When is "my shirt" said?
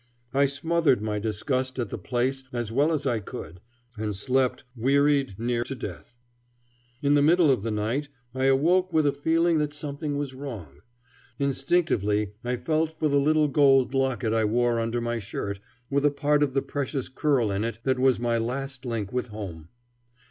15.01-15.59